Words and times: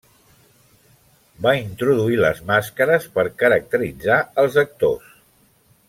Va 1.45 1.53
introduir 1.59 2.17
les 2.25 2.41
màscares 2.49 3.05
per 3.19 3.27
caracteritzar 3.43 4.19
als 4.47 4.59
actors. 4.67 5.15